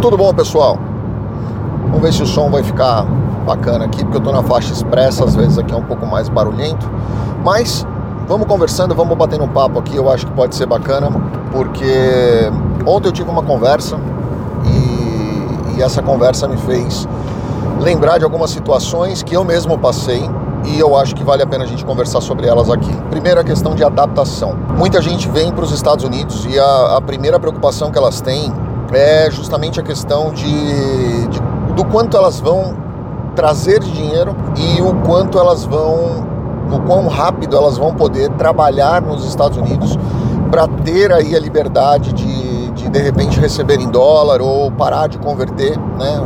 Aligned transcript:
Tudo 0.00 0.16
bom, 0.16 0.32
pessoal? 0.32 0.78
Vamos 1.86 2.00
ver 2.00 2.12
se 2.12 2.22
o 2.22 2.26
som 2.26 2.48
vai 2.48 2.62
ficar 2.62 3.04
bacana 3.44 3.86
aqui, 3.86 4.04
porque 4.04 4.16
eu 4.16 4.20
estou 4.20 4.32
na 4.32 4.44
faixa 4.44 4.72
expressa, 4.72 5.24
às 5.24 5.34
vezes 5.34 5.58
aqui 5.58 5.74
é 5.74 5.76
um 5.76 5.82
pouco 5.82 6.06
mais 6.06 6.28
barulhento. 6.28 6.88
Mas 7.44 7.84
vamos 8.28 8.46
conversando, 8.46 8.94
vamos 8.94 9.16
batendo 9.18 9.42
um 9.42 9.48
papo 9.48 9.76
aqui, 9.76 9.96
eu 9.96 10.08
acho 10.08 10.24
que 10.24 10.32
pode 10.32 10.54
ser 10.54 10.66
bacana, 10.66 11.10
porque 11.50 12.48
ontem 12.86 13.08
eu 13.08 13.12
tive 13.12 13.28
uma 13.28 13.42
conversa 13.42 13.98
e, 14.66 15.76
e 15.76 15.82
essa 15.82 16.00
conversa 16.00 16.46
me 16.46 16.56
fez 16.58 17.08
lembrar 17.80 18.18
de 18.18 18.24
algumas 18.24 18.50
situações 18.50 19.24
que 19.24 19.34
eu 19.34 19.42
mesmo 19.42 19.76
passei 19.78 20.30
e 20.64 20.78
eu 20.78 20.96
acho 20.96 21.14
que 21.14 21.24
vale 21.24 21.42
a 21.42 21.46
pena 21.46 21.64
a 21.64 21.66
gente 21.66 21.84
conversar 21.84 22.20
sobre 22.20 22.46
elas 22.46 22.70
aqui. 22.70 22.94
Primeiro, 23.10 23.40
a 23.40 23.44
questão 23.44 23.74
de 23.74 23.82
adaptação. 23.82 24.54
Muita 24.76 25.02
gente 25.02 25.28
vem 25.28 25.52
para 25.52 25.64
os 25.64 25.72
Estados 25.72 26.04
Unidos 26.04 26.46
e 26.48 26.56
a, 26.56 26.96
a, 26.98 27.00
primeira 27.00 27.40
preocupação 27.40 27.90
que 27.90 27.98
elas 27.98 28.20
têm 28.20 28.52
é 28.92 29.30
justamente 29.30 29.78
a 29.80 29.82
questão 29.82 30.32
de, 30.32 31.26
de 31.28 31.40
do 31.74 31.84
quanto 31.84 32.16
elas 32.16 32.40
vão 32.40 32.76
trazer 33.36 33.78
dinheiro 33.80 34.34
e 34.56 34.82
o 34.82 34.94
quanto 35.06 35.38
elas 35.38 35.64
vão, 35.64 36.26
o 36.72 36.80
quão 36.86 37.06
rápido 37.06 37.56
elas 37.56 37.78
vão 37.78 37.94
poder 37.94 38.28
trabalhar 38.30 39.00
nos 39.00 39.24
Estados 39.24 39.56
Unidos 39.56 39.96
para 40.50 40.66
ter 40.66 41.12
aí 41.12 41.36
a 41.36 41.38
liberdade 41.38 42.12
de, 42.12 42.70
de 42.72 42.88
de 42.88 42.98
repente 42.98 43.38
receber 43.38 43.78
em 43.78 43.88
dólar 43.88 44.40
ou 44.40 44.72
parar 44.72 45.06
de 45.06 45.18
converter 45.18 45.78
né, 45.78 46.20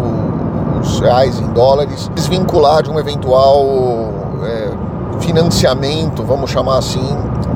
os 0.80 1.00
reais 1.00 1.38
em 1.38 1.48
dólares, 1.52 2.10
desvincular 2.14 2.82
de 2.82 2.90
um 2.90 2.98
eventual 2.98 3.62
é, 4.42 4.70
financiamento, 5.20 6.22
vamos 6.24 6.50
chamar 6.50 6.78
assim, 6.78 7.06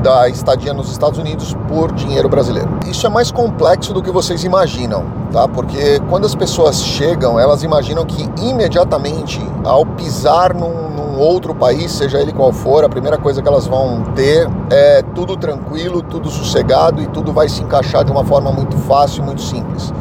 da 0.07 0.29
estadia 0.29 0.73
nos 0.73 0.89
Estados 0.89 1.19
Unidos 1.19 1.53
por 1.67 1.91
dinheiro 1.91 2.29
brasileiro. 2.29 2.69
Isso 2.87 3.05
é 3.05 3.09
mais 3.09 3.29
complexo 3.29 3.93
do 3.93 4.01
que 4.01 4.09
vocês 4.09 4.45
imaginam, 4.45 5.03
tá? 5.33 5.49
Porque 5.49 5.99
quando 6.09 6.25
as 6.25 6.33
pessoas 6.33 6.81
chegam, 6.81 7.37
elas 7.37 7.61
imaginam 7.61 8.05
que 8.05 8.23
imediatamente, 8.41 9.37
ao 9.65 9.85
pisar 9.85 10.53
num, 10.53 10.89
num 10.91 11.19
outro 11.19 11.53
país, 11.53 11.91
seja 11.91 12.21
ele 12.21 12.31
qual 12.31 12.53
for, 12.53 12.85
a 12.85 12.89
primeira 12.89 13.17
coisa 13.17 13.41
que 13.41 13.47
elas 13.49 13.67
vão 13.67 14.01
ter 14.15 14.49
é 14.69 15.01
tudo 15.13 15.35
tranquilo, 15.35 16.01
tudo 16.01 16.29
sossegado 16.29 17.01
e 17.01 17.07
tudo 17.07 17.33
vai 17.33 17.49
se 17.49 17.61
encaixar 17.61 18.05
de 18.05 18.11
uma 18.11 18.23
forma 18.23 18.49
muito 18.49 18.77
fácil, 18.77 19.25
muito 19.25 19.41
simples. 19.41 19.93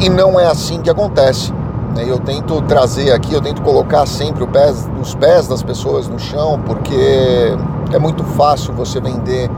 E 0.00 0.08
não 0.08 0.40
é 0.40 0.46
assim 0.46 0.80
que 0.80 0.88
acontece. 0.88 1.52
Né? 1.94 2.04
Eu 2.06 2.18
tento 2.18 2.60
trazer 2.62 3.12
aqui, 3.12 3.32
eu 3.32 3.40
tento 3.40 3.62
colocar 3.62 4.06
sempre 4.06 4.46
pés, 4.46 4.88
os 5.00 5.14
pés 5.14 5.48
das 5.48 5.62
pessoas 5.62 6.08
no 6.08 6.18
chão, 6.18 6.60
porque 6.66 7.56
é 7.92 7.98
muito 7.98 8.24
fácil 8.24 8.74
você 8.74 9.00
vender 9.00 9.50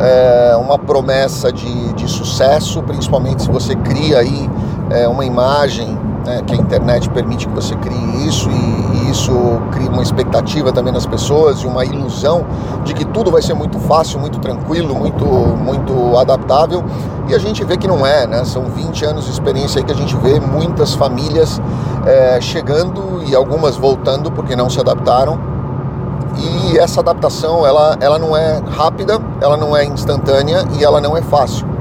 é, 0.00 0.56
uma 0.56 0.78
promessa 0.78 1.52
de, 1.52 1.92
de 1.94 2.08
sucesso, 2.08 2.82
principalmente 2.82 3.42
se 3.42 3.50
você 3.50 3.74
cria 3.76 4.18
aí 4.18 4.50
é, 4.90 5.08
uma 5.08 5.24
imagem 5.24 5.96
né, 6.26 6.42
que 6.44 6.52
a 6.52 6.56
internet 6.56 7.08
permite 7.10 7.46
que 7.46 7.54
você 7.54 7.74
crie 7.76 8.26
isso 8.26 8.50
e, 8.50 8.52
e, 8.52 9.10
isso 9.10 9.32
cria 9.70 9.88
uma 9.88 10.02
expectativa 10.02 10.72
também 10.72 10.92
nas 10.92 11.06
pessoas 11.06 11.60
e 11.60 11.66
uma 11.66 11.84
ilusão 11.84 12.44
de 12.84 12.92
que 12.92 13.04
tudo 13.04 13.30
vai 13.30 13.40
ser 13.40 13.54
muito 13.54 13.78
fácil, 13.78 14.18
muito 14.18 14.38
tranquilo, 14.40 14.94
muito, 14.94 15.24
muito 15.24 16.18
adaptável 16.18 16.84
e 17.28 17.34
a 17.34 17.38
gente 17.38 17.64
vê 17.64 17.76
que 17.76 17.86
não 17.88 18.04
é, 18.04 18.26
né? 18.26 18.44
São 18.44 18.64
20 18.64 19.04
anos 19.04 19.24
de 19.24 19.30
experiência 19.30 19.78
aí 19.78 19.84
que 19.84 19.92
a 19.92 19.96
gente 19.96 20.16
vê 20.16 20.38
muitas 20.40 20.94
famílias 20.94 21.60
é, 22.04 22.40
chegando 22.40 23.22
e 23.26 23.34
algumas 23.34 23.76
voltando 23.76 24.30
porque 24.30 24.54
não 24.54 24.68
se 24.68 24.80
adaptaram 24.80 25.38
e 26.38 26.78
essa 26.78 27.00
adaptação 27.00 27.66
ela, 27.66 27.96
ela 28.00 28.18
não 28.18 28.36
é 28.36 28.60
rápida, 28.68 29.18
ela 29.40 29.56
não 29.56 29.76
é 29.76 29.84
instantânea 29.84 30.64
e 30.78 30.84
ela 30.84 31.00
não 31.00 31.16
é 31.16 31.22
fácil. 31.22 31.75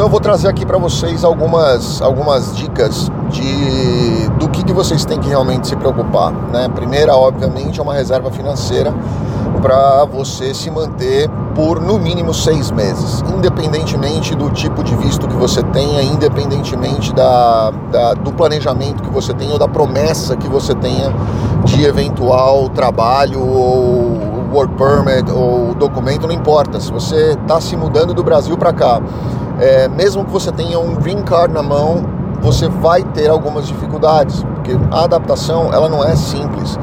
Então 0.00 0.06
eu 0.06 0.10
vou 0.10 0.18
trazer 0.18 0.48
aqui 0.48 0.64
para 0.64 0.78
vocês 0.78 1.24
algumas, 1.24 2.00
algumas 2.00 2.56
dicas 2.56 3.12
de 3.28 4.30
do 4.38 4.48
que, 4.48 4.64
que 4.64 4.72
vocês 4.72 5.04
têm 5.04 5.20
que 5.20 5.28
realmente 5.28 5.68
se 5.68 5.76
preocupar. 5.76 6.32
Né? 6.32 6.70
Primeira, 6.74 7.14
obviamente, 7.14 7.78
é 7.78 7.82
uma 7.82 7.92
reserva 7.92 8.30
financeira 8.30 8.94
para 9.60 10.06
você 10.06 10.54
se 10.54 10.70
manter 10.70 11.28
por 11.54 11.82
no 11.82 11.98
mínimo 11.98 12.32
seis 12.32 12.70
meses, 12.70 13.22
independentemente 13.36 14.34
do 14.34 14.48
tipo 14.48 14.82
de 14.82 14.96
visto 14.96 15.28
que 15.28 15.36
você 15.36 15.62
tenha, 15.64 16.02
independentemente 16.02 17.12
da, 17.12 17.70
da, 17.92 18.14
do 18.14 18.32
planejamento 18.32 19.02
que 19.02 19.10
você 19.10 19.34
tenha 19.34 19.52
ou 19.52 19.58
da 19.58 19.68
promessa 19.68 20.34
que 20.34 20.48
você 20.48 20.74
tenha 20.76 21.12
de 21.64 21.84
eventual 21.84 22.70
trabalho 22.70 23.38
ou 23.38 24.18
work 24.50 24.72
permit 24.76 25.30
ou 25.30 25.74
documento, 25.74 26.26
não 26.26 26.34
importa. 26.34 26.80
Se 26.80 26.90
você 26.90 27.32
está 27.32 27.60
se 27.60 27.76
mudando 27.76 28.14
do 28.14 28.24
Brasil 28.24 28.56
para 28.56 28.72
cá, 28.72 29.02
é, 29.60 29.88
mesmo 29.88 30.24
que 30.24 30.30
você 30.30 30.50
tenha 30.50 30.78
um 30.78 30.94
green 30.94 31.22
card 31.22 31.52
na 31.52 31.62
mão, 31.62 32.02
você 32.40 32.68
vai 32.68 33.02
ter 33.02 33.28
algumas 33.28 33.66
dificuldades, 33.66 34.42
porque 34.54 34.72
a 34.90 35.04
adaptação 35.04 35.72
ela 35.72 35.88
não 35.88 36.02
é 36.02 36.16
simples. 36.16 36.78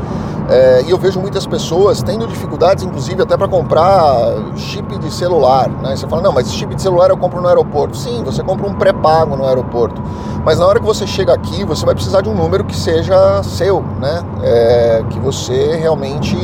É, 0.49 0.83
e 0.83 0.91
eu 0.91 0.97
vejo 0.97 1.19
muitas 1.19 1.45
pessoas 1.45 2.01
tendo 2.01 2.25
dificuldades, 2.25 2.83
inclusive 2.83 3.21
até 3.21 3.35
para 3.35 3.49
comprar 3.49 4.33
chip 4.55 4.97
de 4.97 5.11
celular. 5.11 5.67
Né? 5.69 5.95
Você 5.95 6.07
fala, 6.07 6.21
não, 6.21 6.31
mas 6.31 6.49
chip 6.53 6.73
de 6.73 6.81
celular 6.81 7.09
eu 7.09 7.17
compro 7.17 7.41
no 7.41 7.47
aeroporto. 7.47 7.97
Sim, 7.97 8.23
você 8.23 8.41
compra 8.41 8.65
um 8.65 8.73
pré-pago 8.73 9.35
no 9.35 9.45
aeroporto. 9.45 10.01
Mas 10.45 10.59
na 10.59 10.65
hora 10.65 10.79
que 10.79 10.85
você 10.85 11.05
chega 11.05 11.33
aqui, 11.33 11.65
você 11.65 11.85
vai 11.85 11.93
precisar 11.93 12.21
de 12.21 12.29
um 12.29 12.33
número 12.33 12.63
que 12.63 12.75
seja 12.75 13.43
seu, 13.43 13.83
né? 13.99 14.23
É, 14.41 15.03
que 15.09 15.19
você 15.19 15.75
realmente 15.75 16.37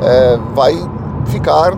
é, 0.00 0.38
vai 0.54 0.74
ficar 1.26 1.74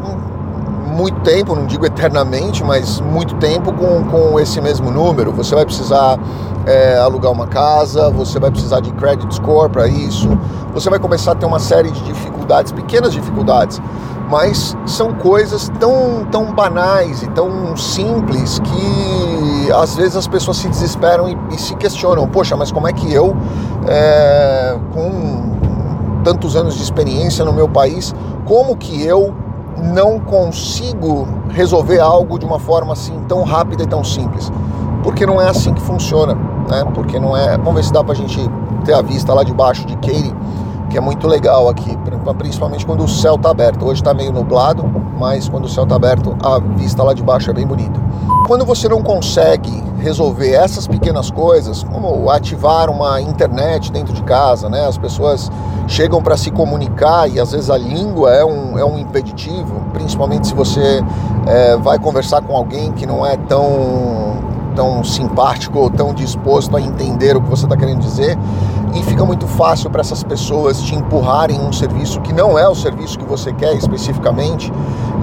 muito 0.97 1.21
tempo, 1.21 1.55
não 1.55 1.67
digo 1.67 1.85
eternamente, 1.85 2.65
mas 2.65 3.01
muito 3.01 3.35
tempo 3.37 3.71
com, 3.73 4.05
com 4.05 4.41
esse 4.41 4.61
mesmo 4.63 4.91
número. 4.91 5.31
Você 5.33 5.55
vai 5.55 5.67
precisar 5.67 6.19
é, 6.65 6.99
alugar 6.99 7.31
uma 7.31 7.47
casa, 7.47 8.11
você 8.11 8.41
vai 8.41 8.51
precisar 8.51 8.81
de 8.81 8.91
credit 8.93 9.33
score 9.35 9.71
para 9.71 9.87
isso, 9.87 10.29
você 10.73 10.89
vai 10.89 10.99
começar 10.99 11.33
a 11.33 11.35
ter 11.35 11.45
uma 11.45 11.59
série 11.59 11.91
de 11.91 12.03
dificuldades, 12.03 12.73
pequenas 12.73 13.13
dificuldades, 13.13 13.81
mas 14.31 14.77
são 14.87 15.13
coisas 15.13 15.71
tão, 15.79 16.27
tão 16.33 16.53
banais 16.53 17.23
e 17.23 17.29
tão 17.29 17.77
simples 17.77 18.59
que 18.59 19.71
às 19.73 19.95
vezes 19.97 20.17
as 20.17 20.27
pessoas 20.27 20.57
se 20.57 20.69
desesperam 20.69 21.29
e, 21.29 21.39
e 21.53 21.61
se 21.61 21.77
questionam: 21.77 22.27
poxa, 22.27 22.57
mas 22.57 22.73
como 22.73 22.89
é 22.89 22.93
que 22.93 23.13
eu, 23.13 23.37
é, 23.87 24.77
com 24.93 25.57
tantos 26.25 26.57
anos 26.57 26.75
de 26.75 26.83
experiência 26.83 27.45
no 27.45 27.53
meu 27.53 27.69
país, 27.69 28.15
como 28.45 28.77
que 28.77 29.05
eu 29.05 29.33
não 29.79 30.19
consigo 30.19 31.27
resolver 31.51 32.01
algo 32.01 32.39
de 32.39 32.45
uma 32.45 32.59
forma 32.59 32.93
assim 32.93 33.19
tão 33.29 33.43
rápida 33.43 33.83
e 33.83 33.87
tão 33.87 34.03
simples? 34.03 34.51
Porque 35.03 35.25
não 35.25 35.41
é 35.41 35.49
assim 35.49 35.73
que 35.73 35.81
funciona, 35.81 36.35
né? 36.35 36.85
Porque 36.95 37.19
não 37.19 37.37
é. 37.37 37.57
Vamos 37.57 37.75
ver 37.75 37.85
se 37.85 37.93
dá 37.93 38.03
pra 38.03 38.15
gente 38.15 38.41
ter 38.85 38.95
a 38.95 39.03
vista 39.03 39.33
lá 39.33 39.43
de 39.43 39.53
baixo 39.53 39.87
de 39.87 39.95
Katy, 39.97 40.35
que 40.97 40.99
é 40.99 41.03
muito 41.03 41.29
legal 41.29 41.69
aqui, 41.69 41.95
principalmente 42.39 42.87
quando 42.87 43.05
o 43.05 43.09
céu 43.09 43.37
tá 43.37 43.51
aberto. 43.51 43.85
Hoje 43.85 44.03
tá 44.03 44.15
meio 44.15 44.33
nublado, 44.33 44.83
mas 45.19 45.47
quando 45.47 45.67
o 45.67 45.69
céu 45.69 45.85
tá 45.85 45.95
aberto, 45.95 46.35
a 46.43 46.59
vista 46.59 47.03
lá 47.03 47.13
de 47.13 47.23
baixo 47.23 47.51
é 47.51 47.53
bem 47.53 47.67
bonita. 47.67 48.01
Quando 48.47 48.65
você 48.65 48.89
não 48.89 49.03
consegue 49.03 49.85
resolver 49.99 50.53
essas 50.53 50.87
pequenas 50.87 51.31
coisas, 51.31 51.85
como 51.85 52.31
ativar 52.31 52.89
uma 52.89 53.21
internet 53.21 53.93
dentro 53.93 54.15
de 54.15 54.23
casa, 54.23 54.71
né? 54.71 54.87
As 54.87 54.97
pessoas 54.97 55.53
chegam 55.87 56.23
para 56.23 56.35
se 56.35 56.51
comunicar 56.51 57.29
e 57.29 57.39
às 57.39 57.53
vezes 57.53 57.69
a 57.69 57.77
língua 57.77 58.33
é 58.33 58.43
um, 58.43 58.79
é 58.79 58.85
um 58.85 58.97
impeditivo, 58.97 59.83
principalmente 59.93 60.47
se 60.47 60.55
você 60.55 61.05
é, 61.47 61.77
vai 61.77 61.99
conversar 61.99 62.41
com 62.41 62.57
alguém 62.57 62.91
que 62.93 63.05
não 63.05 63.27
é 63.27 63.37
tão 63.37 64.56
tão 64.77 65.03
simpático 65.03 65.79
ou 65.79 65.91
tão 65.91 66.13
disposto 66.13 66.77
a 66.77 66.81
entender 66.81 67.35
o 67.37 67.41
que 67.41 67.49
você 67.49 67.65
está 67.65 67.77
querendo 67.77 68.01
dizer 68.01 68.39
e 68.95 69.03
fica 69.03 69.25
muito 69.25 69.47
fácil 69.49 69.91
para 69.91 70.03
essas 70.03 70.23
pessoas 70.23 70.81
te 70.81 70.95
empurrarem 70.95 71.59
um 71.61 71.73
serviço 71.73 72.21
que 72.21 72.33
não 72.33 72.59
é 72.59 72.69
o 72.69 72.75
serviço 72.75 73.19
que 73.19 73.25
você 73.25 73.53
quer 73.53 73.75
especificamente 73.75 74.73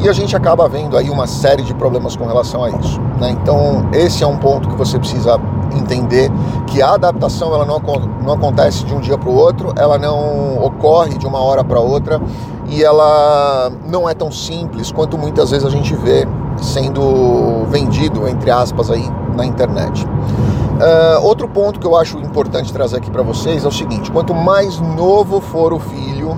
e 0.01 0.09
a 0.09 0.13
gente 0.13 0.35
acaba 0.35 0.67
vendo 0.67 0.97
aí 0.97 1.09
uma 1.09 1.27
série 1.27 1.61
de 1.61 1.73
problemas 1.73 2.15
com 2.15 2.25
relação 2.25 2.63
a 2.63 2.69
isso. 2.71 2.99
Né? 3.19 3.29
Então 3.29 3.87
esse 3.93 4.23
é 4.23 4.27
um 4.27 4.37
ponto 4.37 4.67
que 4.67 4.75
você 4.75 4.97
precisa 4.97 5.39
entender 5.75 6.31
que 6.67 6.81
a 6.81 6.93
adaptação 6.95 7.53
ela 7.53 7.65
não, 7.65 7.79
não 8.21 8.33
acontece 8.33 8.83
de 8.83 8.93
um 8.93 8.99
dia 8.99 9.17
para 9.17 9.29
o 9.29 9.35
outro, 9.35 9.71
ela 9.75 9.97
não 9.97 10.57
ocorre 10.63 11.17
de 11.17 11.25
uma 11.25 11.39
hora 11.39 11.63
para 11.63 11.79
outra 11.79 12.19
e 12.67 12.83
ela 12.83 13.71
não 13.87 14.09
é 14.09 14.13
tão 14.13 14.31
simples 14.31 14.91
quanto 14.91 15.17
muitas 15.17 15.51
vezes 15.51 15.65
a 15.65 15.69
gente 15.69 15.95
vê 15.95 16.27
sendo 16.61 17.65
vendido, 17.69 18.27
entre 18.27 18.51
aspas, 18.51 18.89
aí 18.89 19.09
na 19.35 19.45
internet. 19.45 20.05
Uh, 20.05 21.23
outro 21.23 21.47
ponto 21.47 21.79
que 21.79 21.85
eu 21.85 21.95
acho 21.95 22.17
importante 22.17 22.73
trazer 22.73 22.97
aqui 22.97 23.09
para 23.09 23.21
vocês 23.21 23.63
é 23.63 23.67
o 23.67 23.71
seguinte: 23.71 24.11
quanto 24.11 24.33
mais 24.33 24.79
novo 24.79 25.39
for 25.39 25.71
o 25.71 25.79
filho, 25.79 26.35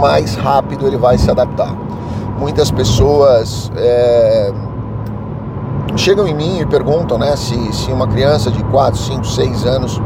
mais 0.00 0.34
rápido 0.34 0.86
ele 0.86 0.96
vai 0.96 1.16
se 1.18 1.30
adaptar. 1.30 1.74
Muitas 2.38 2.70
pessoas 2.70 3.70
é, 3.76 4.52
chegam 5.96 6.26
em 6.26 6.34
mim 6.34 6.60
e 6.60 6.66
perguntam 6.66 7.16
né, 7.16 7.36
se, 7.36 7.72
se 7.72 7.92
uma 7.92 8.08
criança 8.08 8.50
de 8.50 8.62
4, 8.64 9.00
5, 9.00 9.24
6 9.24 9.66
anos 9.66 10.00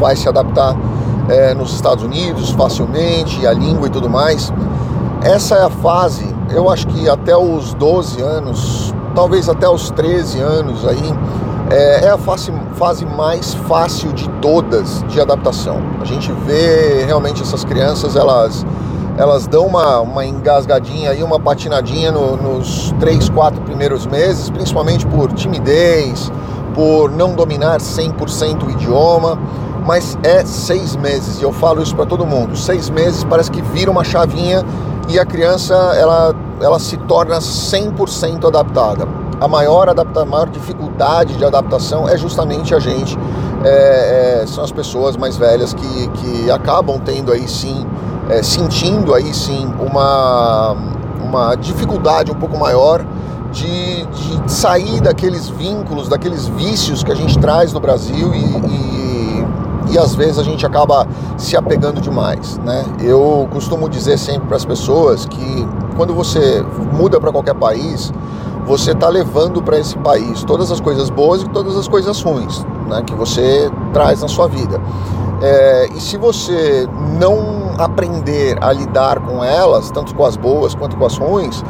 vai 0.00 0.16
se 0.16 0.28
adaptar 0.28 0.76
é, 1.28 1.54
nos 1.54 1.74
Estados 1.74 2.02
Unidos 2.04 2.50
facilmente, 2.50 3.46
a 3.46 3.52
língua 3.52 3.86
e 3.86 3.90
tudo 3.90 4.08
mais. 4.08 4.52
Essa 5.22 5.56
é 5.56 5.62
a 5.62 5.70
fase, 5.70 6.34
eu 6.50 6.70
acho 6.70 6.86
que 6.88 7.08
até 7.08 7.36
os 7.36 7.74
12 7.74 8.20
anos, 8.22 8.94
talvez 9.14 9.48
até 9.48 9.68
os 9.68 9.90
13 9.90 10.40
anos 10.40 10.86
aí, 10.86 11.14
é, 11.70 12.04
é 12.04 12.10
a 12.10 12.18
fase, 12.18 12.52
fase 12.74 13.04
mais 13.04 13.54
fácil 13.54 14.12
de 14.12 14.28
todas 14.40 15.02
de 15.08 15.20
adaptação. 15.20 15.78
A 16.00 16.04
gente 16.04 16.30
vê 16.46 17.04
realmente 17.04 17.42
essas 17.42 17.64
crianças, 17.64 18.16
elas 18.16 18.64
elas 19.18 19.46
dão 19.46 19.66
uma, 19.66 20.00
uma 20.00 20.26
engasgadinha 20.26 21.14
e 21.14 21.22
uma 21.22 21.40
patinadinha 21.40 22.12
no, 22.12 22.36
nos 22.36 22.94
três, 23.00 23.30
quatro 23.30 23.62
primeiros 23.62 24.06
meses, 24.06 24.50
principalmente 24.50 25.06
por 25.06 25.32
timidez, 25.32 26.30
por 26.74 27.10
não 27.10 27.34
dominar 27.34 27.78
100% 27.78 28.66
o 28.66 28.70
idioma, 28.70 29.38
mas 29.86 30.18
é 30.22 30.44
seis 30.44 30.96
meses, 30.96 31.40
e 31.40 31.44
eu 31.44 31.52
falo 31.52 31.80
isso 31.80 31.94
para 31.94 32.04
todo 32.04 32.26
mundo, 32.26 32.56
seis 32.56 32.90
meses 32.90 33.24
parece 33.24 33.50
que 33.50 33.62
vira 33.62 33.90
uma 33.90 34.04
chavinha 34.04 34.62
e 35.08 35.18
a 35.18 35.24
criança 35.24 35.74
ela, 35.74 36.34
ela 36.60 36.78
se 36.78 36.96
torna 36.96 37.38
100% 37.38 38.46
adaptada. 38.46 39.06
A 39.40 39.46
maior, 39.46 39.88
adapta, 39.88 40.22
a 40.22 40.24
maior 40.24 40.48
dificuldade 40.48 41.36
de 41.36 41.44
adaptação 41.44 42.08
é 42.08 42.16
justamente 42.16 42.74
a 42.74 42.78
gente, 42.78 43.18
é, 43.64 44.40
é, 44.42 44.46
são 44.46 44.64
as 44.64 44.72
pessoas 44.72 45.16
mais 45.16 45.36
velhas 45.36 45.74
que, 45.74 46.08
que 46.08 46.50
acabam 46.50 46.98
tendo 46.98 47.32
aí 47.32 47.46
sim, 47.46 47.86
é, 48.30 48.42
sentindo 48.42 49.14
aí 49.14 49.34
sim 49.34 49.70
uma, 49.78 50.74
uma 51.22 51.54
dificuldade 51.54 52.30
um 52.30 52.34
pouco 52.34 52.58
maior 52.58 53.04
de, 53.52 54.06
de 54.06 54.50
sair 54.50 55.00
daqueles 55.00 55.48
vínculos, 55.48 56.08
daqueles 56.08 56.46
vícios 56.46 57.02
que 57.02 57.12
a 57.12 57.14
gente 57.14 57.38
traz 57.38 57.72
no 57.72 57.80
Brasil 57.80 58.34
e, 58.34 58.38
e, 58.38 59.05
e 59.90 59.98
às 59.98 60.14
vezes 60.14 60.38
a 60.38 60.42
gente 60.42 60.64
acaba 60.64 61.06
se 61.36 61.56
apegando 61.56 62.00
demais. 62.00 62.58
Né? 62.58 62.84
Eu 63.00 63.48
costumo 63.52 63.88
dizer 63.88 64.18
sempre 64.18 64.46
para 64.48 64.56
as 64.56 64.64
pessoas 64.64 65.26
que 65.26 65.68
quando 65.96 66.14
você 66.14 66.64
muda 66.92 67.20
para 67.20 67.32
qualquer 67.32 67.54
país, 67.54 68.12
você 68.66 68.92
está 68.92 69.08
levando 69.08 69.62
para 69.62 69.78
esse 69.78 69.96
país 69.98 70.42
todas 70.44 70.70
as 70.72 70.80
coisas 70.80 71.08
boas 71.08 71.42
e 71.42 71.48
todas 71.48 71.76
as 71.76 71.86
coisas 71.86 72.20
ruins 72.20 72.64
né, 72.86 73.02
que 73.02 73.14
você 73.14 73.70
traz 73.92 74.22
na 74.22 74.28
sua 74.28 74.48
vida. 74.48 74.80
É, 75.42 75.88
e 75.94 76.00
se 76.00 76.16
você 76.16 76.88
não 77.18 77.74
aprender 77.78 78.56
a 78.60 78.72
lidar 78.72 79.20
com 79.20 79.44
elas, 79.44 79.90
tanto 79.90 80.14
com 80.14 80.24
as 80.24 80.36
boas 80.36 80.74
quanto 80.74 80.96
com 80.96 81.04
as 81.04 81.16
ruins, 81.18 81.62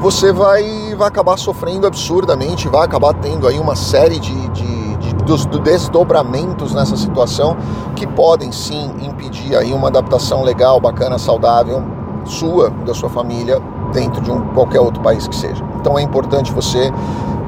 você 0.00 0.32
vai, 0.32 0.94
vai 0.96 1.08
acabar 1.08 1.38
sofrendo 1.38 1.86
absurdamente, 1.86 2.68
vai 2.68 2.84
acabar 2.84 3.14
tendo 3.14 3.48
aí 3.48 3.58
uma 3.58 3.74
série 3.74 4.18
de, 4.18 4.48
de, 4.50 4.83
dos, 5.26 5.46
desdobramentos 5.46 6.74
nessa 6.74 6.96
situação 6.96 7.56
que 7.96 8.06
podem 8.06 8.52
sim 8.52 8.90
impedir 9.02 9.56
aí 9.56 9.72
uma 9.72 9.88
adaptação 9.88 10.42
legal, 10.42 10.80
bacana, 10.80 11.18
saudável 11.18 11.82
sua, 12.24 12.70
da 12.70 12.94
sua 12.94 13.08
família, 13.08 13.60
dentro 13.92 14.20
de 14.22 14.30
um, 14.30 14.40
qualquer 14.48 14.80
outro 14.80 15.02
país 15.02 15.28
que 15.28 15.36
seja. 15.36 15.64
Então 15.80 15.98
é 15.98 16.02
importante 16.02 16.52
você 16.52 16.90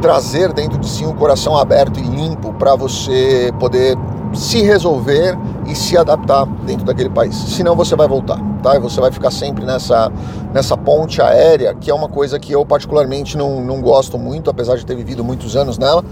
trazer 0.01 0.53
dentro 0.53 0.79
de 0.79 0.89
si 0.89 1.05
um 1.05 1.15
coração 1.15 1.57
aberto 1.57 1.99
e 1.99 2.03
limpo 2.03 2.53
para 2.55 2.75
você 2.75 3.53
poder 3.59 3.97
se 4.33 4.63
resolver 4.63 5.37
e 5.69 5.75
se 5.75 5.97
adaptar 5.97 6.47
dentro 6.65 6.85
daquele 6.85 7.11
país. 7.11 7.35
Senão 7.35 7.75
você 7.75 7.97
vai 7.97 8.09
voltar, 8.09 8.39
tá? 8.63 8.77
E 8.77 8.79
você 8.79 9.01
vai 9.01 9.11
ficar 9.11 9.31
sempre 9.31 9.65
nessa, 9.65 10.11
nessa 10.53 10.77
ponte 10.77 11.21
aérea, 11.21 11.75
que 11.75 11.91
é 11.91 11.95
uma 11.95 12.09
coisa 12.09 12.39
que 12.39 12.53
eu 12.53 12.65
particularmente 12.65 13.37
não, 13.37 13.61
não 13.63 13.81
gosto 13.81 14.19
muito, 14.19 14.49
apesar 14.51 14.77
de 14.77 14.87
ter 14.87 14.95
vivido 14.95 15.25
muitos 15.25 15.57
anos 15.57 15.79
nela. 15.79 16.05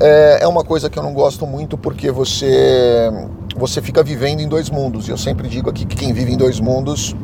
É, 0.00 0.38
é 0.42 0.48
uma 0.48 0.64
coisa 0.64 0.88
que 0.90 0.98
eu 0.98 1.02
não 1.02 1.12
gosto 1.12 1.46
muito 1.46 1.76
porque 1.76 2.10
você, 2.10 3.10
você 3.56 3.80
fica 3.80 4.02
vivendo 4.02 4.40
em 4.40 4.48
dois 4.48 4.70
mundos. 4.70 5.08
E 5.08 5.10
eu 5.10 5.18
sempre 5.18 5.48
digo 5.48 5.70
aqui 5.70 5.84
que 5.86 5.96
quem 5.96 6.12
vive 6.12 6.32
em 6.32 6.36
dois 6.36 6.60
mundos 6.60 7.16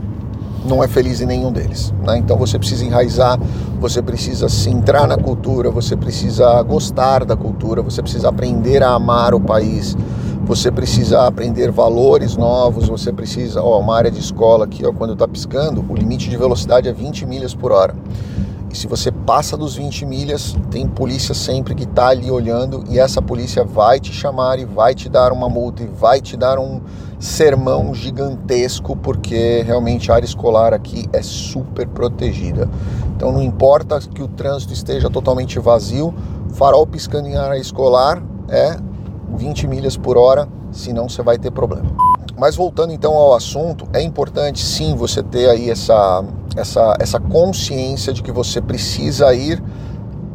não 0.65 0.83
é 0.83 0.89
feliz 0.89 1.21
em 1.21 1.27
nenhum 1.27 1.53
deles. 1.53 1.93
Né? 2.05 2.19
Então 2.19 2.37
você 2.37 2.59
precisa 2.59 2.85
enraizar, 2.85 3.39
você 3.79 4.01
precisa 4.01 4.49
se 4.49 4.71
entrar 4.71 5.07
na 5.07 5.17
cultura, 5.17 5.71
você 5.71 5.97
precisa 5.97 6.63
gostar 6.63 7.25
da 7.25 7.37
cultura, 7.37 7.83
você 7.83 8.03
precisa 8.03 8.29
aprender 8.29 8.83
a 8.83 8.91
amar 8.91 9.35
o 9.35 9.41
país, 9.41 9.97
você 10.45 10.71
precisa 10.71 11.27
aprender 11.27 11.71
valores 11.71 12.37
novos, 12.37 12.89
você 12.89 13.13
precisa, 13.13 13.63
ó, 13.63 13.81
uma 13.81 13.97
área 13.97 14.11
de 14.11 14.21
escola 14.21 14.67
aqui, 14.67 14.85
ó, 14.85 14.93
quando 14.93 15.15
está 15.15 15.27
piscando, 15.27 15.85
o 15.89 15.95
limite 15.95 16.29
de 16.29 16.37
velocidade 16.37 16.89
é 16.89 16.93
20 16.93 17.25
milhas 17.27 17.55
por 17.55 17.73
hora. 17.73 17.95
E 18.71 18.77
se 18.77 18.87
você 18.87 19.11
passa 19.11 19.57
dos 19.57 19.77
20 19.77 20.05
milhas, 20.05 20.55
tem 20.71 20.87
polícia 20.87 21.33
sempre 21.33 21.75
que 21.75 21.85
está 21.85 22.09
ali 22.09 22.31
olhando 22.31 22.83
e 22.91 22.99
essa 22.99 23.23
polícia 23.23 23.65
vai 23.65 24.01
te 24.01 24.13
chamar 24.13 24.59
e 24.59 24.65
vai 24.65 24.95
te 24.95 25.09
dar 25.09 25.33
uma 25.33 25.49
multa 25.49 25.85
e 25.85 25.87
vai 25.87 26.21
te 26.21 26.37
dar 26.37 26.59
um 26.59 26.81
sermão 27.21 27.95
gigantesco, 27.95 28.97
porque 28.97 29.63
realmente 29.63 30.11
a 30.11 30.17
área 30.17 30.27
escolar 30.27 30.75
aqui 30.75 31.09
é 31.13 31.23
super 31.23 31.87
protegida. 31.87 32.69
Então 33.17 33.31
não 33.31 33.41
importa 33.43 33.99
que 34.01 34.23
o 34.23 34.29
trânsito 34.29 34.73
esteja 34.73 35.09
totalmente 35.09 35.59
vazio, 35.59 36.13
farol 36.53 36.87
piscando 36.87 37.29
em 37.29 37.37
área 37.37 37.57
escolar 37.57 38.23
é 38.49 38.77
20 39.37 39.67
milhas 39.67 39.97
por 39.97 40.17
hora, 40.17 40.49
senão 40.73 41.09
você 41.09 41.23
vai 41.23 41.39
ter 41.39 41.51
problema. 41.51 41.91
Mas 42.39 42.57
voltando 42.57 42.93
então 42.93 43.15
ao 43.15 43.35
assunto, 43.35 43.87
é 43.93 44.03
importante 44.03 44.63
sim 44.63 44.95
você 44.97 45.23
ter 45.23 45.49
aí 45.49 45.71
essa, 45.71 46.25
essa, 46.57 46.97
essa 46.99 47.21
consciência 47.21 48.13
de 48.13 48.23
que 48.23 48.33
você 48.33 48.61
precisa 48.61 49.33
ir 49.35 49.63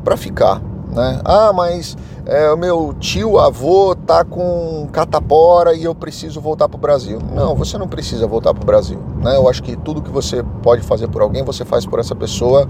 para 0.03 0.15
ficar. 0.15 0.61
Né? 0.91 1.21
Ah, 1.23 1.53
mas 1.53 1.95
é, 2.25 2.51
o 2.51 2.57
meu 2.57 2.95
tio 2.99 3.37
avô 3.37 3.95
tá 3.95 4.23
com 4.23 4.87
catapora 4.91 5.73
e 5.75 5.83
eu 5.83 5.93
preciso 5.93 6.41
voltar 6.41 6.67
para 6.67 6.77
o 6.77 6.81
Brasil. 6.81 7.19
Não, 7.33 7.55
você 7.55 7.77
não 7.77 7.87
precisa 7.87 8.25
voltar 8.25 8.53
para 8.53 8.63
o 8.63 8.65
Brasil. 8.65 8.99
Né? 9.21 9.35
Eu 9.35 9.47
acho 9.47 9.61
que 9.61 9.75
tudo 9.75 10.01
que 10.01 10.09
você 10.09 10.43
pode 10.63 10.81
fazer 10.81 11.07
por 11.09 11.21
alguém, 11.21 11.43
você 11.43 11.63
faz 11.63 11.85
por 11.85 11.99
essa 11.99 12.15
pessoa 12.15 12.67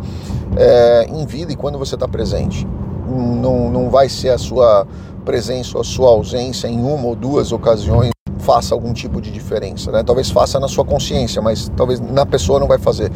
é, 0.58 1.06
em 1.10 1.26
vida 1.26 1.54
e 1.54 1.56
quando 1.56 1.78
você 1.78 1.96
está 1.96 2.08
presente. 2.08 2.68
Não, 3.10 3.70
não 3.70 3.90
vai 3.90 4.08
ser 4.08 4.30
a 4.30 4.38
sua 4.38 4.86
presença 5.26 5.78
ou 5.78 5.82
a 5.82 5.84
sua 5.84 6.10
ausência 6.10 6.68
em 6.68 6.80
uma 6.80 7.08
ou 7.08 7.16
duas 7.16 7.52
ocasiões 7.52 8.12
faça 8.40 8.74
algum 8.74 8.94
tipo 8.94 9.22
de 9.22 9.32
diferença, 9.32 9.92
né? 9.92 10.02
Talvez 10.02 10.32
faça 10.32 10.60
na 10.60 10.68
sua 10.68 10.84
consciência, 10.84 11.40
mas 11.40 11.70
talvez 11.76 12.00
na 12.00 12.26
pessoa 12.26 12.60
não 12.60 12.68
vai 12.68 12.80
fazer. 12.80 13.12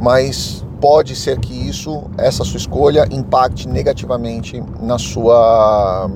Mas 0.00 0.64
pode 0.80 1.14
ser 1.14 1.38
que 1.38 1.54
isso, 1.54 2.02
essa 2.18 2.42
sua 2.42 2.56
escolha, 2.56 3.06
impacte 3.12 3.68
negativamente 3.68 4.60
na 4.80 4.98
sua 4.98 6.10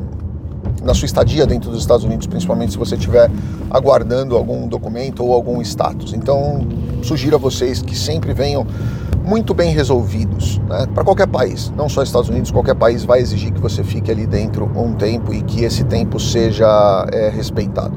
na 0.82 0.94
sua 0.94 1.06
estadia 1.06 1.46
dentro 1.46 1.70
dos 1.70 1.80
Estados 1.80 2.04
Unidos, 2.04 2.26
principalmente 2.26 2.72
se 2.72 2.78
você 2.78 2.96
estiver 2.96 3.30
aguardando 3.70 4.36
algum 4.36 4.66
documento 4.68 5.24
ou 5.24 5.32
algum 5.32 5.60
status. 5.62 6.12
Então, 6.12 6.66
sugiro 7.02 7.36
a 7.36 7.38
vocês 7.38 7.82
que 7.82 7.96
sempre 7.96 8.32
venham 8.32 8.66
muito 9.26 9.52
bem 9.52 9.72
resolvidos 9.74 10.58
né? 10.68 10.86
para 10.94 11.02
qualquer 11.02 11.26
país, 11.26 11.72
não 11.76 11.88
só 11.88 12.02
Estados 12.02 12.28
Unidos, 12.28 12.52
qualquer 12.52 12.76
país 12.76 13.04
vai 13.04 13.18
exigir 13.18 13.52
que 13.52 13.60
você 13.60 13.82
fique 13.82 14.08
ali 14.08 14.24
dentro 14.24 14.70
um 14.76 14.92
tempo 14.94 15.34
e 15.34 15.42
que 15.42 15.64
esse 15.64 15.82
tempo 15.82 16.20
seja 16.20 17.06
é, 17.12 17.28
respeitado. 17.28 17.92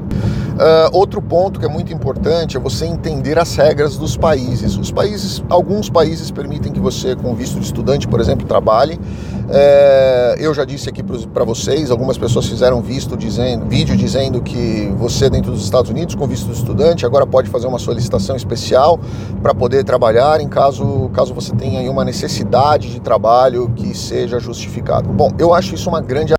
Uh, 0.60 0.94
outro 0.94 1.22
ponto 1.22 1.58
que 1.58 1.64
é 1.64 1.68
muito 1.70 1.90
importante 1.90 2.54
é 2.54 2.60
você 2.60 2.84
entender 2.84 3.38
as 3.38 3.56
regras 3.56 3.96
dos 3.96 4.14
países. 4.14 4.76
Os 4.76 4.92
países, 4.92 5.42
alguns 5.48 5.88
países 5.88 6.30
permitem 6.30 6.70
que 6.70 6.78
você, 6.78 7.16
com 7.16 7.34
visto 7.34 7.58
de 7.58 7.64
estudante, 7.64 8.06
por 8.06 8.20
exemplo, 8.20 8.46
trabalhe. 8.46 9.00
É, 9.48 10.36
eu 10.38 10.52
já 10.52 10.66
disse 10.66 10.86
aqui 10.90 11.02
para 11.02 11.44
vocês, 11.44 11.90
algumas 11.90 12.18
pessoas 12.18 12.46
fizeram 12.46 12.82
visto 12.82 13.16
dizendo, 13.16 13.64
vídeo 13.64 13.96
dizendo 13.96 14.42
que 14.42 14.92
você 14.98 15.30
dentro 15.30 15.50
dos 15.50 15.64
Estados 15.64 15.90
Unidos 15.90 16.14
com 16.14 16.26
visto 16.26 16.46
de 16.46 16.52
estudante 16.52 17.06
agora 17.06 17.26
pode 17.26 17.48
fazer 17.48 17.66
uma 17.66 17.78
solicitação 17.78 18.36
especial 18.36 19.00
para 19.42 19.54
poder 19.54 19.82
trabalhar 19.82 20.40
em 20.40 20.48
caso 20.48 21.10
caso 21.14 21.32
você 21.32 21.52
tenha 21.56 21.90
uma 21.90 22.04
necessidade 22.04 22.90
de 22.90 23.00
trabalho 23.00 23.70
que 23.74 23.96
seja 23.96 24.38
justificado. 24.38 25.08
Bom, 25.08 25.30
eu 25.38 25.54
acho 25.54 25.74
isso 25.74 25.88
uma 25.88 26.02
grande 26.02 26.34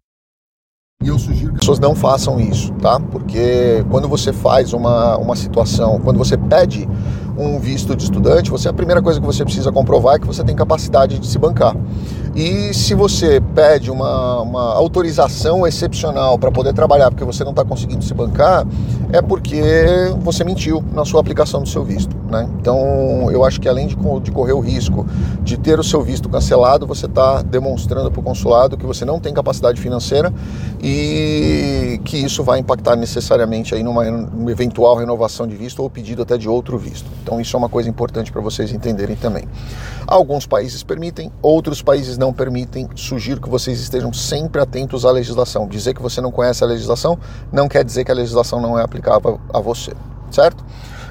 pessoas 1.71 1.79
não 1.79 1.95
façam 1.95 2.39
isso, 2.39 2.73
tá? 2.73 2.99
Porque 2.99 3.85
quando 3.89 4.07
você 4.07 4.33
faz 4.33 4.73
uma, 4.73 5.17
uma 5.17 5.35
situação, 5.35 5.99
quando 6.03 6.17
você 6.17 6.37
pede 6.37 6.87
um 7.37 7.59
visto 7.59 7.95
de 7.95 8.03
estudante, 8.03 8.51
você 8.51 8.67
a 8.67 8.73
primeira 8.73 9.01
coisa 9.01 9.19
que 9.19 9.25
você 9.25 9.43
precisa 9.43 9.71
comprovar 9.71 10.15
é 10.15 10.19
que 10.19 10.27
você 10.27 10.43
tem 10.43 10.55
capacidade 10.55 11.17
de 11.17 11.27
se 11.27 11.37
bancar. 11.37 11.75
E 12.33 12.73
se 12.73 12.93
você 12.93 13.41
pede 13.53 13.91
uma, 13.91 14.41
uma 14.41 14.73
autorização 14.75 15.67
excepcional 15.67 16.39
para 16.39 16.49
poder 16.49 16.73
trabalhar 16.73 17.11
porque 17.11 17.25
você 17.25 17.43
não 17.43 17.51
está 17.51 17.65
conseguindo 17.65 18.03
se 18.03 18.13
bancar, 18.13 18.65
é 19.11 19.21
porque 19.21 19.61
você 20.21 20.43
mentiu 20.43 20.81
na 20.93 21.03
sua 21.03 21.19
aplicação 21.19 21.61
do 21.61 21.67
seu 21.67 21.83
visto. 21.83 22.15
Né? 22.31 22.49
Então, 22.59 23.29
eu 23.29 23.43
acho 23.43 23.59
que 23.59 23.67
além 23.67 23.87
de, 23.87 23.97
de 24.21 24.31
correr 24.31 24.53
o 24.53 24.61
risco 24.61 25.05
de 25.43 25.57
ter 25.57 25.77
o 25.77 25.83
seu 25.83 26.01
visto 26.01 26.29
cancelado, 26.29 26.87
você 26.87 27.05
está 27.05 27.41
demonstrando 27.41 28.09
para 28.09 28.21
o 28.21 28.23
consulado 28.23 28.77
que 28.77 28.85
você 28.85 29.03
não 29.03 29.19
tem 29.19 29.33
capacidade 29.33 29.81
financeira 29.81 30.33
e 30.81 31.99
que 32.05 32.17
isso 32.17 32.41
vai 32.41 32.59
impactar 32.59 32.95
necessariamente 32.95 33.75
aí 33.75 33.83
numa, 33.83 34.09
numa 34.09 34.51
eventual 34.51 34.95
renovação 34.95 35.45
de 35.45 35.57
visto 35.57 35.83
ou 35.83 35.89
pedido 35.89 36.21
até 36.21 36.37
de 36.37 36.47
outro 36.47 36.77
visto. 36.77 37.09
Então, 37.21 37.41
isso 37.41 37.57
é 37.57 37.59
uma 37.59 37.69
coisa 37.69 37.89
importante 37.89 38.31
para 38.31 38.39
vocês 38.39 38.71
entenderem 38.71 39.17
também. 39.17 39.43
Alguns 40.07 40.45
países 40.45 40.83
permitem, 40.83 41.29
outros 41.41 41.81
países 41.81 42.17
não 42.21 42.31
permitem. 42.31 42.87
Sugiro 42.95 43.41
que 43.41 43.49
vocês 43.49 43.81
estejam 43.81 44.13
sempre 44.13 44.61
atentos 44.61 45.05
à 45.05 45.11
legislação. 45.11 45.67
Dizer 45.67 45.95
que 45.95 46.01
você 46.01 46.21
não 46.21 46.31
conhece 46.31 46.63
a 46.63 46.67
legislação 46.67 47.17
não 47.51 47.67
quer 47.67 47.83
dizer 47.83 48.05
que 48.05 48.11
a 48.11 48.15
legislação 48.15 48.61
não 48.61 48.77
é 48.77 48.83
aplicável 48.83 49.41
a 49.51 49.59
você, 49.59 49.91
certo? 50.29 50.63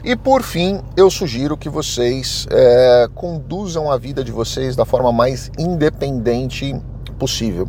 E 0.03 0.17
por 0.17 0.43
fim, 0.43 0.81
eu 0.97 1.11
sugiro 1.11 1.57
que 1.57 1.69
vocês 1.69 2.47
é, 2.51 3.09
conduzam 3.15 3.91
a 3.91 3.99
vida 3.99 4.25
de 4.25 4.33
vocês 4.33 4.75
da 4.75 4.87
forma 4.87 5.13
mais 5.13 5.51
independente 5.59 6.75
possível. 7.21 7.69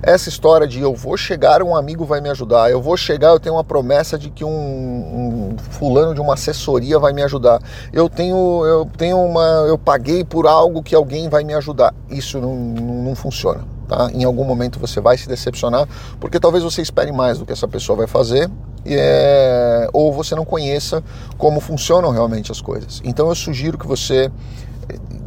Essa 0.00 0.28
história 0.28 0.66
de 0.66 0.80
eu 0.80 0.94
vou 0.94 1.16
chegar, 1.16 1.60
um 1.60 1.74
amigo 1.74 2.04
vai 2.04 2.20
me 2.20 2.30
ajudar, 2.30 2.70
eu 2.70 2.80
vou 2.80 2.96
chegar, 2.96 3.30
eu 3.30 3.40
tenho 3.40 3.56
uma 3.56 3.64
promessa 3.64 4.16
de 4.16 4.30
que 4.30 4.44
um, 4.44 4.48
um 4.48 5.56
fulano 5.58 6.14
de 6.14 6.20
uma 6.20 6.34
assessoria 6.34 7.00
vai 7.00 7.12
me 7.12 7.22
ajudar, 7.24 7.60
eu 7.92 8.08
tenho, 8.08 8.64
eu 8.64 8.88
tenho 8.96 9.18
uma, 9.18 9.42
eu 9.66 9.76
paguei 9.76 10.22
por 10.22 10.46
algo 10.46 10.82
que 10.82 10.94
alguém 10.94 11.28
vai 11.28 11.42
me 11.42 11.52
ajudar. 11.54 11.92
Isso 12.08 12.40
não, 12.40 12.54
não, 12.54 12.94
não 13.02 13.14
funciona. 13.16 13.64
Tá? 13.88 14.08
Em 14.14 14.22
algum 14.22 14.44
momento 14.44 14.78
você 14.78 15.00
vai 15.00 15.18
se 15.18 15.28
decepcionar, 15.28 15.88
porque 16.20 16.38
talvez 16.38 16.62
você 16.62 16.80
espere 16.80 17.10
mais 17.10 17.38
do 17.38 17.44
que 17.44 17.52
essa 17.52 17.66
pessoa 17.66 17.98
vai 17.98 18.06
fazer 18.06 18.48
é, 18.86 19.88
ou 19.92 20.12
você 20.12 20.34
não 20.34 20.44
conheça 20.44 21.02
como 21.36 21.60
funcionam 21.60 22.10
realmente 22.10 22.52
as 22.52 22.60
coisas. 22.60 23.00
Então 23.04 23.28
eu 23.28 23.34
sugiro 23.34 23.76
que 23.76 23.86
você 23.86 24.30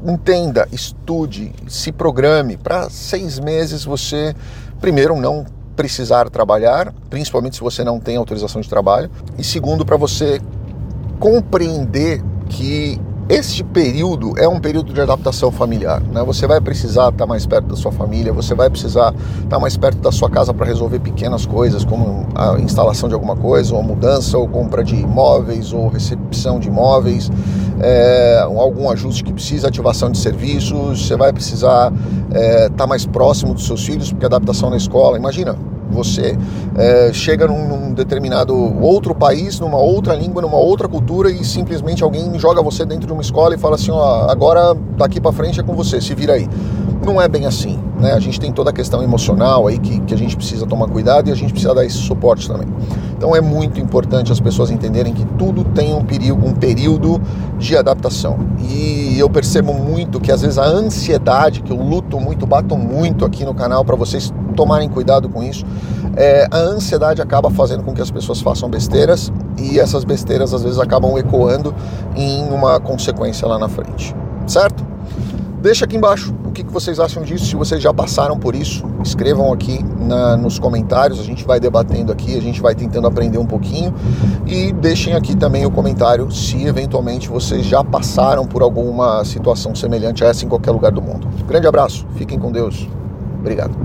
entenda, 0.05 0.67
estude, 0.72 1.51
se 1.67 1.91
programe 1.91 2.57
para 2.57 2.89
seis 2.89 3.39
meses 3.39 3.84
você 3.84 4.36
primeiro 4.79 5.15
não 5.15 5.45
precisar 5.75 6.29
trabalhar, 6.29 6.93
principalmente 7.10 7.55
se 7.55 7.62
você 7.62 7.84
não 7.84 8.00
tem 8.00 8.17
autorização 8.17 8.62
de 8.62 8.69
trabalho, 8.69 9.10
e 9.38 9.43
segundo 9.43 9.86
para 9.86 9.98
você 9.98 10.39
compreender 11.19 12.24
que 12.50 13.00
este 13.27 13.63
período 13.63 14.38
é 14.38 14.48
um 14.48 14.60
período 14.60 14.93
de 14.93 15.01
adaptação 15.01 15.51
familiar. 15.51 16.00
Né? 16.00 16.24
Você 16.24 16.45
vai 16.45 16.62
precisar 16.62 17.10
estar 17.10 17.25
mais 17.25 17.43
perto 17.45 17.69
da 17.69 17.75
sua 17.75 17.91
família, 17.91 18.31
você 18.31 18.53
vai 18.53 18.69
precisar 18.69 19.13
estar 19.43 19.60
mais 19.60 19.75
perto 19.75 19.98
da 19.98 20.12
sua 20.12 20.29
casa 20.29 20.53
para 20.53 20.65
resolver 20.67 21.00
pequenas 21.00 21.43
coisas, 21.45 21.84
como 21.84 22.27
a 22.36 22.60
instalação 22.60 23.10
de 23.10 23.15
alguma 23.15 23.36
coisa, 23.36 23.74
ou 23.74 23.81
mudança, 23.81 24.38
ou 24.38 24.48
compra 24.48 24.84
de 24.84 24.95
imóveis, 24.95 25.74
ou 25.74 25.88
recepção 25.88 26.60
de 26.60 26.67
imóveis, 26.67 27.31
é, 27.82 28.39
algum 28.41 28.89
ajuste 28.89 29.24
que 29.24 29.34
precisa, 29.34 29.67
ativação 29.67 30.12
de 30.12 30.17
serviços. 30.17 31.08
Você 31.08 31.15
vai 31.15 31.32
precisar 31.34 31.91
é, 32.32 32.67
estar 32.67 32.88
mais 32.88 33.05
próximo 33.05 33.53
dos 33.53 33.65
seus 33.65 33.86
filhos, 33.86 34.12
porque 34.12 34.25
adaptação 34.25 34.70
na 34.70 34.77
escola. 34.77 35.17
Imagina, 35.17 35.55
você 35.89 36.38
é, 36.77 37.12
chega 37.13 37.48
num, 37.48 37.67
num, 37.67 37.94
determinado 37.94 38.53
outro 38.82 39.15
país, 39.15 39.60
numa 39.60 39.77
outra 39.77 40.13
língua, 40.13 40.41
numa 40.41 40.58
outra 40.58 40.88
cultura 40.88 41.29
e 41.32 41.44
simplesmente 41.44 42.03
alguém 42.03 42.38
joga 42.38 42.62
você 42.62 42.86
dentro 42.86 43.08
de 43.08 43.13
uma 43.13 43.22
escola 43.22 43.55
e 43.55 43.58
fala 43.58 43.75
assim: 43.75 43.91
ó, 43.91 44.29
agora 44.29 44.75
daqui 44.98 45.22
para 45.22 45.32
frente 45.32 45.60
é 45.60 45.63
com 45.63 45.74
você, 45.74 46.01
se 46.01 46.13
vira 46.13 46.34
aí. 46.34 46.48
Não 47.05 47.21
é 47.21 47.27
bem 47.27 47.45
assim, 47.45 47.79
né? 48.00 48.13
A 48.13 48.19
gente 48.19 48.39
tem 48.39 48.51
toda 48.51 48.71
a 48.71 48.74
questão 48.74 49.03
emocional 49.03 49.67
aí 49.67 49.77
que, 49.77 50.00
que 50.00 50.13
a 50.15 50.17
gente 50.17 50.35
precisa 50.35 50.65
tomar 50.65 50.88
cuidado 50.88 51.29
e 51.29 51.31
a 51.31 51.35
gente 51.35 51.51
precisa 51.51 51.75
dar 51.75 51.85
esse 51.85 51.97
suporte 51.97 52.47
também. 52.47 52.67
Então 53.15 53.35
é 53.35 53.39
muito 53.39 53.79
importante 53.79 54.31
as 54.31 54.39
pessoas 54.39 54.71
entenderem 54.71 55.13
que 55.13 55.24
tudo 55.38 55.63
tem 55.63 55.93
um 55.93 56.03
período, 56.03 56.43
um 56.43 56.53
período 56.53 57.21
de 57.59 57.77
adaptação. 57.77 58.39
E 58.59 59.19
eu 59.19 59.29
percebo 59.29 59.71
muito 59.71 60.19
que 60.19 60.31
às 60.31 60.41
vezes 60.41 60.57
a 60.57 60.65
ansiedade, 60.65 61.62
que 61.62 61.71
eu 61.71 61.77
luto 61.77 62.19
muito, 62.19 62.47
bato 62.47 62.75
muito 62.75 63.24
aqui 63.24 63.45
no 63.45 63.53
canal 63.53 63.85
para 63.85 63.95
vocês 63.95 64.33
tomarem 64.55 64.89
cuidado 64.89 65.29
com 65.29 65.43
isso. 65.43 65.63
É, 66.17 66.47
a 66.50 66.57
ansiedade 66.57 67.21
acaba 67.21 67.51
fazendo 67.51 67.83
com 67.83 67.93
que 67.93 68.01
as 68.01 68.09
pessoas 68.09 68.41
façam 68.41 68.67
besteiras 68.67 69.31
e 69.59 69.79
essas 69.79 70.03
besteiras 70.03 70.55
às 70.55 70.63
vezes 70.63 70.79
acabam 70.79 71.15
ecoando 71.19 71.71
em 72.15 72.50
uma 72.50 72.79
consequência 72.79 73.47
lá 73.47 73.59
na 73.59 73.69
frente, 73.69 74.15
certo? 74.47 74.95
Deixa 75.65 75.84
aqui 75.86 75.98
embaixo 75.98 76.31
o 76.45 76.51
que, 76.51 76.63
vocês 76.63 77.00
acham 77.00 77.24
disso, 77.24 77.48
se 77.48 77.55
vocês 77.55 77.81
já 77.81 77.91
passaram 77.91 78.38
por 78.38 78.53
isso, 78.53 78.86
escrevam 79.03 79.51
aqui 79.51 79.84
na, 80.00 80.38
nos 80.38 80.60
comentários, 80.60 81.19
a 81.19 81.24
gente 81.24 81.43
vai 81.43 81.60
debatendo 81.60 82.12
aqui, 82.12 82.38
a 82.38 82.39
gente 82.39 82.62
vai 82.62 82.75
tentando 82.75 83.07
aprender 83.07 83.39
um 83.39 83.48
pouquinho 83.48 83.91
e 84.45 84.72
deixem 84.72 85.15
aqui 85.15 85.36
também 85.36 85.65
o 85.65 85.72
comentário 85.72 86.29
se 86.29 86.67
eventualmente 86.67 87.29
vocês 87.29 87.65
já 87.65 87.84
passaram 87.84 88.45
por 88.45 88.62
alguma 88.62 89.25
situação 89.25 89.74
semelhante 89.74 90.24
a 90.24 90.27
essa 90.27 90.45
em 90.45 90.48
qualquer 90.48 90.69
lugar 90.69 90.91
do 90.91 91.01
mundo. 91.01 91.27
Grande 91.48 91.65
abraço, 91.65 92.05
fiquem 92.15 92.38
com 92.38 92.51
Deus, 92.51 92.88
obrigado. 93.39 93.75